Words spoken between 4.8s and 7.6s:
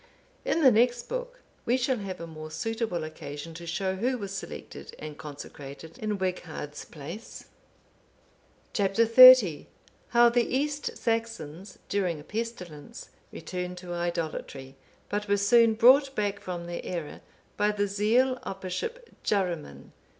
and consecrated in Wighard's place.